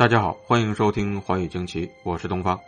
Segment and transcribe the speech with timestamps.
[0.00, 2.58] 大家好，欢迎收听《寰宇惊奇》，我是东方。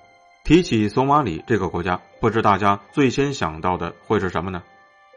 [0.45, 4.63] 提起索马里这个国家，不知大家最先想到的会是什么呢？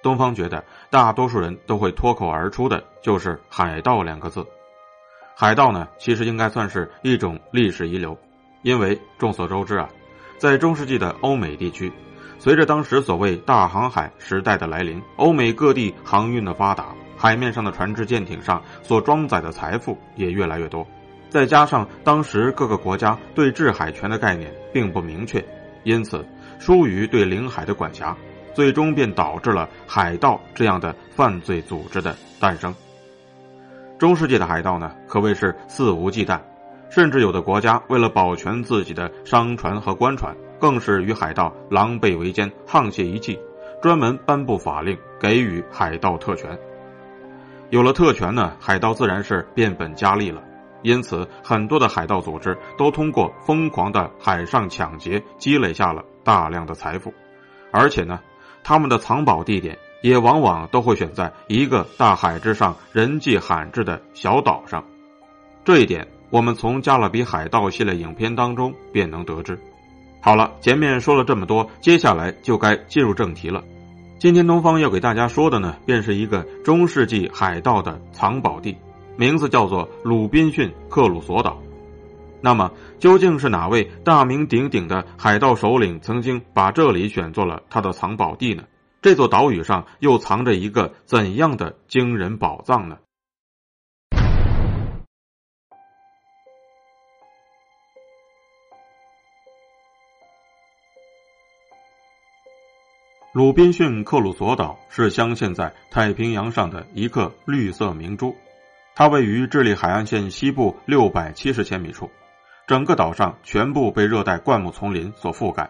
[0.02, 4.48] 东方觉得，大多数人都会脱口而出的就是“海盗”两个字。
[5.36, 8.18] 海盗呢，其实应该算是一种历史遗留，
[8.62, 9.90] 因为众所周知啊，
[10.38, 11.92] 在中世纪的欧美地区，
[12.39, 20.88] 随着当时所谓大航海时代的来临，欧美各地航运的发达，海面上的船只、舰艇上所装载的财富也越来越多。
[21.30, 25.44] 再加上当时各个国家对制海权的概念并不明确，
[25.84, 26.26] 因此
[26.59, 28.16] 疏于对领海的管辖，
[28.54, 32.73] 最终便导致了海盗这样的犯罪组织的诞生。
[33.98, 36.40] 中世纪的海盗呢，可谓是肆无忌惮，
[36.90, 43.39] 甚至有的国家为了保全自己的商船和官船，更是与海盗狼狈为奸、沆瀣一气，
[43.82, 46.58] 专门颁布法令给予海盗特权。
[47.72, 50.42] 有了特权呢，海盗自然是变本加厉了。
[50.86, 57.11] 因此，很多的海盗组织都通过疯狂的海上抢劫积累下了大量的财富，
[57.72, 58.19] 而且呢，
[58.64, 64.86] 他们的藏宝地点也往往都会选在一个大海之上人迹罕至的小岛上。
[65.64, 69.59] 这一点，我们从《加勒比海盗》系列影片当中便能得知。
[70.22, 73.64] 好了，前面说了这么多，接下来就该进入正题了。
[74.20, 78.77] 今天东方要给大家说的呢，便是一个中世纪海盗的藏宝地。
[79.17, 81.61] 名字叫做鲁滨逊克鲁索岛，
[82.42, 88.64] 那么究竟是哪位大名鼎鼎的海盗首领曾经把这里选作了他的藏宝地呢？
[89.02, 92.98] 这座岛屿上又藏着一个怎样的惊人宝藏呢？
[103.33, 108.36] 鲁滨逊克鲁索岛是镶嵌在太平洋上的一颗绿色明珠。
[108.98, 112.10] 它位于智利海岸线西部六百七十千米处，
[112.66, 115.70] 整个岛上全部被热带灌木丛林所覆盖。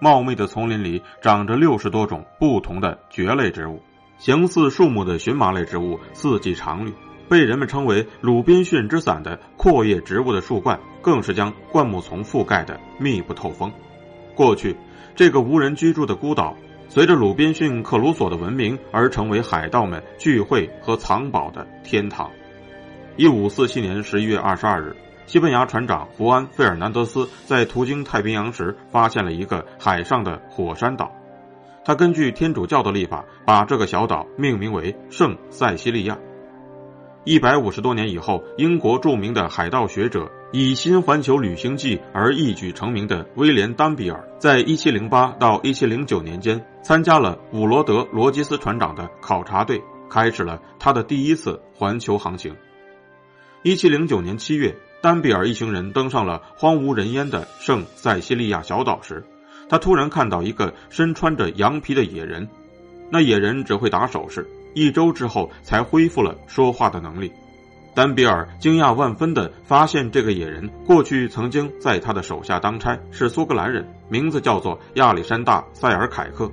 [0.00, 3.80] 茂密的丛林里长着六十多种不同的蕨类植物，
[4.18, 6.92] 形似树木的荨麻类植物四季常绿。
[7.28, 13.72] 被人们称为“鲁滨逊之伞”的阔叶植物的树冠，更是将灌木丛覆盖的密不透风。
[14.34, 14.74] 过去，
[15.14, 16.56] 这个无人居住的孤岛，
[16.88, 22.28] 随着鲁滨逊克鲁索的文明而成为海盗们聚会和藏宝的天堂。
[23.18, 24.94] 一五四七年十一月二十二日，
[25.26, 31.10] 西班牙船长胡安·费尔南德斯在途经太平洋时，发现了一个海上的火山岛。
[31.82, 36.18] 他根据天主教的历法，把这个小岛命名为圣塞西利亚。
[37.24, 52.54] 一百五十多年以后，英国著名的海盗学者，以《新环球旅行记》而一举成名的威廉·丹比尔，在一七零八到一七零九年间，参加了伍罗德·罗吉斯船长的考察队，开始了他的第一次环球航行。
[53.66, 59.24] 一七零九年七月，丹比尔一行人登上了荒无人烟的圣塞西利亚小岛时，
[59.68, 62.48] 他突然看到一个身穿着羊皮的野人。
[63.10, 67.32] 那野人只会打手势，一周之后才恢复了说话的能力。
[67.92, 76.48] 丹比尔惊讶万分地发现，这个野人过去曾经在他的手下当差，是苏格兰人，名字叫做亚历山大·塞尔凯克。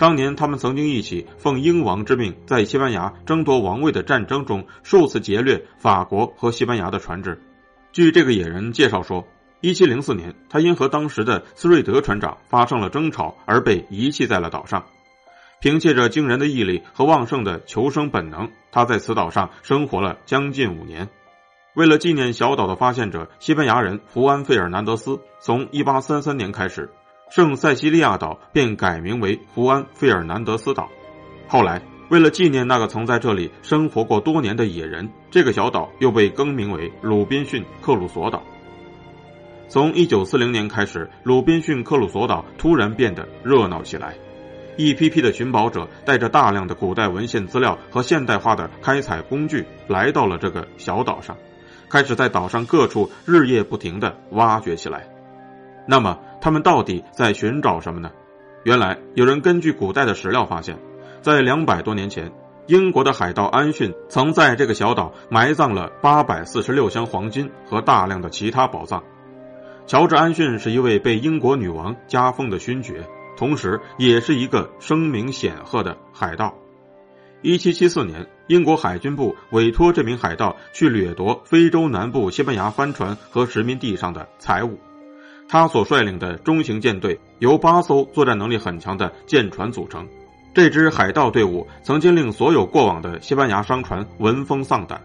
[0.00, 7.38] 当年，他们曾经一起奉英王之命，在西班牙争夺王位的战争中，数次劫掠法国和西班牙的船只。
[7.92, 9.28] 据这个野人介绍说
[9.60, 14.86] ，1704年，他因和当时的斯瑞德船长发生了争吵，而被遗弃在了岛上。
[15.60, 21.10] 凭借着惊人的毅力和旺盛的求生本能，他在此岛上生活了将近五年。
[21.74, 26.88] 为了纪念小岛的发现者西班牙人福安·费尔南德斯，从1833年开始。
[27.30, 30.88] 圣塞西利亚岛便改名为胡安费尔南德斯岛。
[31.46, 38.42] 后来，为了纪念那个曾在这里生活过多年的野人，这个小岛又被更名为鲁滨逊克鲁索岛。
[39.68, 44.16] 从1940年开始，鲁滨逊克鲁索岛突然变得热闹起来，
[44.76, 51.36] 一批批的寻宝者带着大量的古代文献资料和现代化的开采工具来到了这个小岛上，
[51.88, 55.06] 开始在岛上各处日夜不停地挖掘起来。
[55.86, 58.10] 那么，他们到底在寻找什么呢？
[58.64, 60.78] 原来，有人根据古代的史料发现，
[61.22, 62.32] 在两百多年前，
[62.66, 69.02] 英国的海盗安逊曾在这个小岛埋葬了八百四十六箱黄金和大量的其他宝藏。
[69.86, 76.54] 乔治·安逊是一位被英国女王加封的勋爵，同时也是一个声名显赫的海盗。
[77.42, 84.78] 一七七四年，英国海军部委托这名海盗去掠夺非洲南部西班牙帆船和殖民地上的财物。
[85.52, 90.06] 他所率领的中型舰队由八艘作战能力很强的舰船组成。
[90.54, 95.02] 这支海盗队伍曾经令所有过往的西班牙商船闻风丧胆。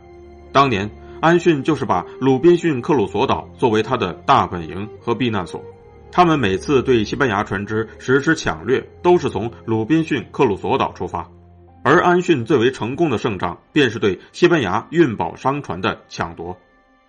[0.51, 0.87] 当年，
[1.19, 5.63] 安逊就是把鲁滨逊克鲁索岛作为他的大本营和避难所。
[6.11, 11.27] 他们每次对西班牙船只实施抢掠，都是从鲁滨逊克鲁索岛出发。
[11.83, 16.55] 而安逊最为成功的胜仗，便是对西班牙运宝商船的抢夺。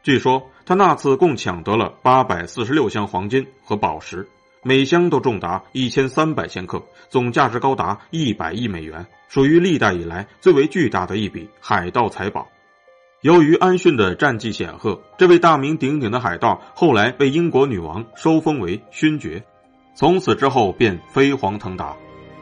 [0.06, 4.29] 据说他那次共抢得了八百四十六箱黄金和宝石，
[4.62, 12.47] 每箱都重达一千三百千克，总价值高达一百亿美元，属于历代以来最为巨大的一笔海盗财宝。
[13.23, 19.43] 由于安逊的战绩显赫，这位大名鼎鼎的海盗后来被英国女王收封为勋爵，
[19.97, 21.97] 从此之后便飞黄腾达。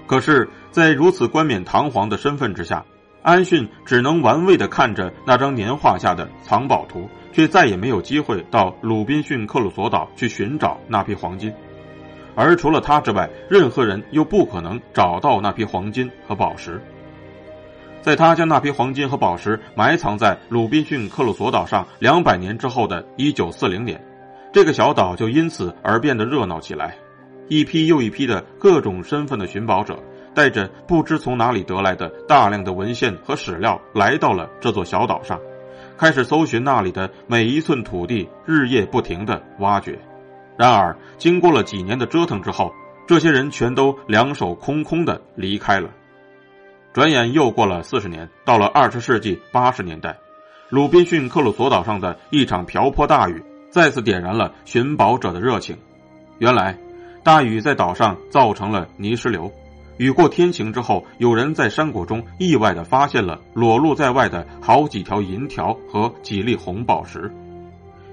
[0.06, 2.84] 可是，在如此冠冕堂皇的身份之下，
[3.24, 7.08] 安逊只能玩味地看着那张年画下的藏宝图。
[7.34, 11.52] 却再也没有机会到鲁滨逊克鲁索岛去寻找那批黄金，
[12.36, 16.80] 而除了他之外，任何人又不可能找到那批黄金和宝石。
[18.02, 24.00] 在他将那批黄金和宝石埋藏在鲁滨逊克鲁索岛上两百年之后的一九四零年，
[24.52, 26.96] 这个小岛就因此而变得热闹起来，
[27.48, 29.98] 一批又一批的各种身份的寻宝者，
[30.34, 35.40] 带着不知从哪里得来的大量的文献和史料，来到了这座小岛上。
[35.96, 39.96] 开始搜寻那里的每一寸土地，日夜不停的挖掘。
[40.56, 42.72] 然而，经过了几年的折腾之后，
[43.06, 45.88] 这些人全都两手空空的离开了。
[46.92, 50.16] 转眼又过了四十年，到了二十世纪八十年代，
[50.68, 55.76] 鲁滨逊克鲁索岛上的一场瓢泼大雨再次点燃了寻宝者的热情。
[56.38, 56.76] 原来，
[57.22, 59.50] 大雨在岛上造成了泥石流。
[59.96, 67.32] 雨过天晴之后，有人在山谷中意外的发现了裸露在外的好几条银条和几粒红宝石，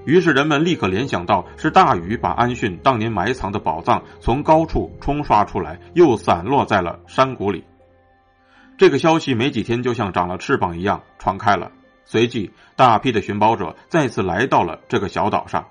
[0.04, 7.64] 于是人们立刻联想到是大禹把安逊当年埋藏的宝藏从高处冲刷出来，又散落在了山谷里。
[8.78, 11.72] 这个消息没几天就像长了翅膀一样传开了，
[12.04, 15.66] 随即大批的寻宝者再次来到了这个小岛上，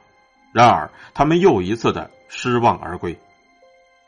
[0.52, 3.18] 然而他们又一次的失望而归。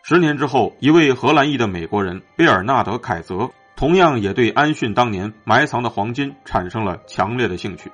[0.05, 7.89] 十年之后，一位荷兰裔的美国人贝尔纳德·凯泽同样也对安逊当年埋藏的黄金产生了强烈的兴趣。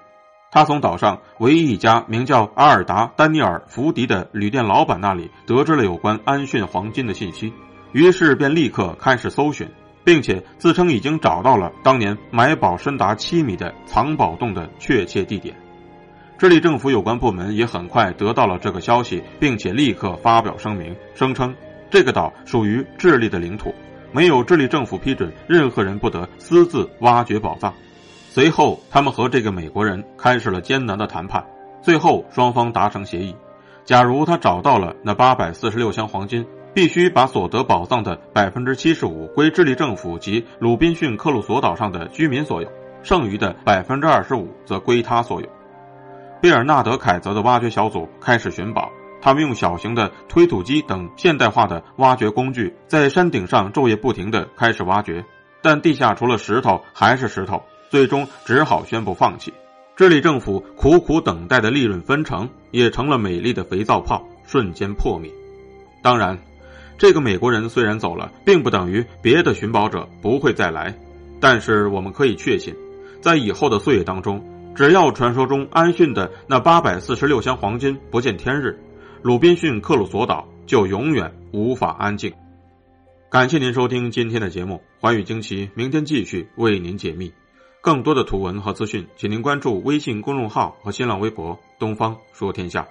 [0.49, 7.53] 他从岛上唯一一家名叫阿尔达·丹尼尔·福迪的旅店老板那里得知了有关安逊黄金的信息，
[7.91, 9.69] 于是便立刻开始搜寻，
[10.03, 15.55] 并且自称已经找到了当年埋宝深达七米的藏宝洞的确切地点。
[16.39, 21.53] 智利政府有关部门也很快得到了这个消息，并且立刻发表声明，声称。
[21.89, 23.73] 这个岛属于智利的领土，
[24.11, 27.73] 没有智利政府批准，任何人不得私自挖掘宝藏。
[28.29, 31.43] 随后，他们和这个美国人开始了艰难的谈判。
[31.81, 33.35] 最后，双方达成协议：
[33.85, 42.69] 假如他找到了那八百四十六箱黄金，必须把所得宝藏的百分之七十五归智利政府及鲁滨逊克鲁索岛上的居民所有，
[43.01, 45.47] 剩余的百分之二十五则归他所有。
[46.39, 48.91] 贝尔纳德·凯泽的挖掘小组开始寻宝。
[49.21, 55.25] 他们用小型的推土机等现代化的挖掘工具，在山顶上昼夜不停地开始挖掘，
[55.61, 59.53] 但地下除了石头还是石头，最终只好宣布放弃。
[59.95, 65.29] 智利政府苦苦等待的利润分成也成了美丽的肥皂泡，瞬间破灭。
[66.01, 66.39] 当然，
[66.97, 70.95] 这个美国人虽然走了，并不等于别的寻宝者不会再来，
[71.41, 72.73] 但是我们可以确信，
[73.19, 74.41] 在以后的岁月当中，
[74.73, 78.79] 只要传说中安逊的那八百四十六箱黄金不见天日。
[79.21, 82.33] 鲁滨逊克鲁索岛就永远无法安静。
[83.29, 87.33] 感谢您收听今天的节目《寰宇惊奇》，明天继续为您解密。
[87.81, 92.87] 更多的图文和资讯，请您关注微信公众号和新浪微博“东方说天下”。